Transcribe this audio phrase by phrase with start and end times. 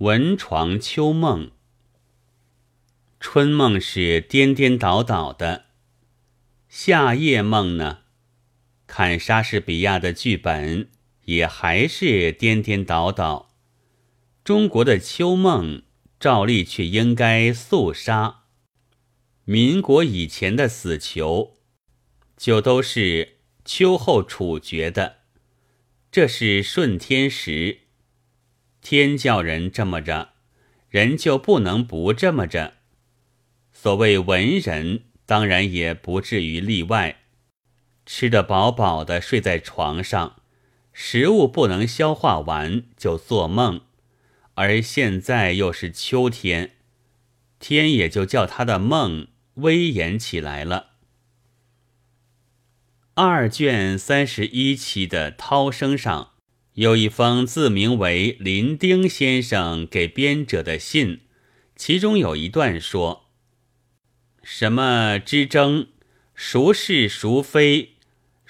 [0.00, 1.50] 文床秋梦，
[3.20, 5.66] 春梦是颠颠倒倒的，
[6.70, 7.98] 夏夜梦呢？
[8.86, 10.88] 看莎士比亚的剧本，
[11.26, 13.50] 也还是颠颠倒倒。
[14.42, 15.82] 中国的秋梦，
[16.18, 18.44] 照例却应该肃杀。
[19.44, 21.58] 民国以前的死囚，
[22.38, 23.36] 就都是
[23.66, 25.16] 秋后处决的，
[26.10, 27.80] 这是顺天时，
[28.82, 30.30] 天叫人这么着，
[30.88, 32.74] 人就不能不这么着。
[33.72, 37.18] 所谓文人，当然也不至于例外。
[38.06, 40.42] 吃得饱饱的，睡在床上，
[40.92, 43.82] 食物不能消化完就做梦，
[44.54, 46.72] 而现在又是秋天，
[47.60, 50.88] 天也就叫他的梦威严起来了。
[53.14, 56.29] 二卷三十一期的《涛声》上
[56.74, 61.20] 有一封自名为林丁先生给编者的信，
[61.76, 63.26] 其中有一段说
[64.42, 65.88] ：“什么之争，
[66.34, 67.96] 孰是孰非？”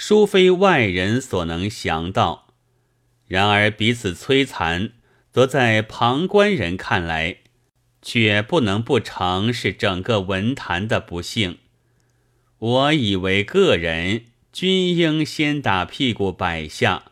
[0.00, 2.54] 殊非外人所能想到，
[3.26, 4.92] 然而彼此摧残，
[5.32, 7.38] 则在旁观人看来，
[8.00, 11.58] 却不能不成是整个文坛的不幸。
[12.58, 17.10] 我以为个人均应先打屁股摆下，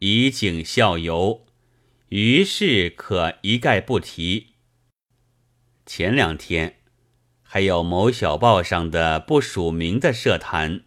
[0.00, 1.44] 以儆效尤，
[2.10, 4.48] 于是可一概不提。
[5.84, 6.76] 前两天
[7.42, 10.82] 还有某小报上的不署名的社谈。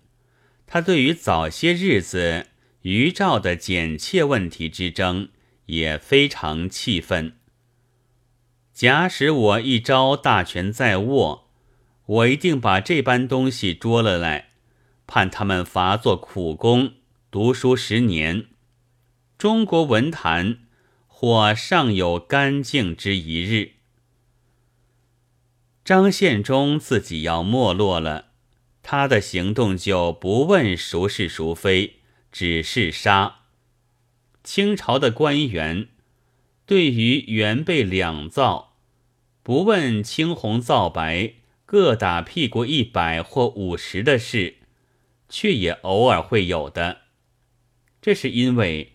[0.65, 2.47] 他对于早些日子
[2.83, 5.27] 余兆的剪切问题之争
[5.65, 7.33] 也非常气愤。
[8.73, 11.49] 假使我一朝大权在握，
[12.05, 14.51] 我一定把这般东西捉了来，
[15.05, 16.93] 判他们罚做苦工，
[17.29, 18.45] 读书十年。
[19.41, 20.59] 中国文坛
[21.07, 23.71] 或尚有干净之一日。
[25.83, 28.33] 张献忠自己要没落了。
[28.83, 32.01] 他的行动就不问孰是孰非，
[32.31, 33.45] 只是杀。
[34.43, 35.87] 清朝的官员
[36.67, 38.75] 对于原被两造，
[39.41, 41.33] 不问青红皂白，
[41.65, 44.57] 各打屁股一百或五十的事，
[45.27, 46.99] 却也偶尔会有的。
[47.99, 48.90] 这是因为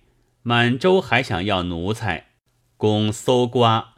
[0.48, 2.28] 满洲还想要奴才，
[2.76, 3.94] 供搜刮，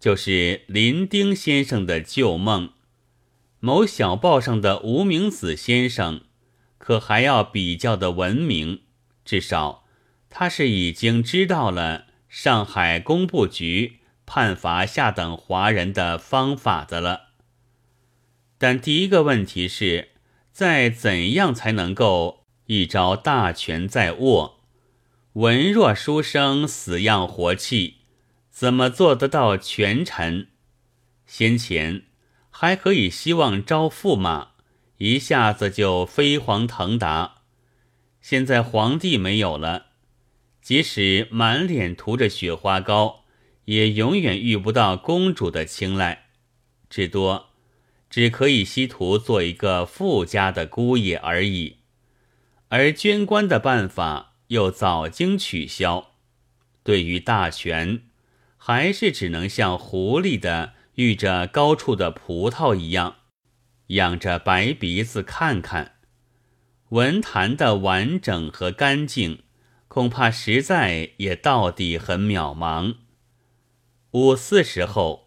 [0.00, 2.72] 就是林丁先生的旧梦。
[3.60, 6.22] 某小报上的无名子先生，
[6.78, 8.80] 可还要比较的文明，
[9.24, 9.84] 至少
[10.28, 17.28] 他是已经知道了上海工部局判罚下等华人的方法的了。
[18.58, 20.08] 但第一个问题是
[20.50, 24.57] 在怎样才能够一朝大权在握，
[25.38, 27.98] 文弱书生死样活气，
[28.50, 30.48] 怎么做得到权臣？
[31.26, 32.02] 先前。
[32.50, 34.48] 还可以希望招驸马，
[34.96, 37.42] 一下子就飞黄腾达。
[38.20, 39.86] 现在皇帝没有了，
[40.60, 43.24] 即使满脸涂着雪花膏，
[43.66, 46.30] 也永远遇不到公主的青睐，
[46.90, 47.50] 至多
[48.10, 51.76] 只可以稀图做一个富家的姑爷而已。
[52.70, 56.12] 而捐官的办法又早经取消，
[56.82, 58.02] 对于大权，
[58.56, 60.74] 还是只能像狐狸的。
[60.98, 63.18] 遇着高处的葡萄一样，
[63.86, 65.92] 仰着白鼻子看看，
[66.88, 69.44] 文坛的完整和干净，
[69.86, 72.96] 恐怕实在也到底很渺茫。
[74.10, 75.26] 五四时候，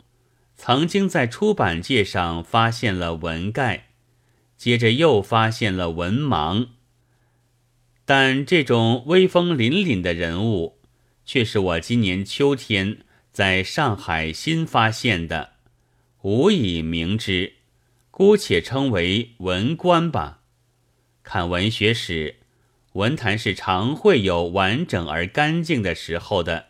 [0.57, 3.91] 曾经在出版界上发现了文盖，
[4.57, 6.67] 接着又发现了文盲，
[8.05, 10.79] 但这种威风凛凛的人物，
[11.25, 12.97] 却是我今年秋天
[13.31, 15.51] 在上海新发现的。
[16.23, 17.53] 无以明之，
[18.11, 20.41] 姑且称为文官吧。
[21.23, 22.37] 看文学史，
[22.93, 26.67] 文坛是常会有完整而干净的时候的。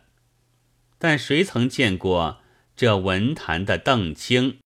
[0.98, 2.38] 但谁曾见过
[2.76, 4.58] 这文坛的邓青，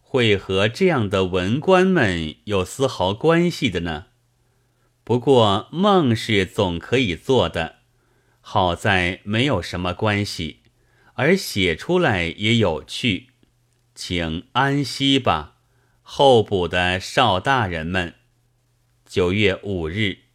[0.00, 4.06] 会和这样的文官们有丝毫关系的呢？
[5.08, 7.76] 不过梦是总可以做的，
[8.42, 10.60] 好在没有什么关系，
[11.14, 13.28] 而写出来也有趣。
[13.94, 15.56] 请安息吧，
[16.02, 18.16] 候补的少大人们。
[19.06, 20.27] 九月五日。